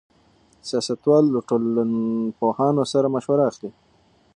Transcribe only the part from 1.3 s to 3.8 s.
له ټولنپوهانو مشوره اخلي.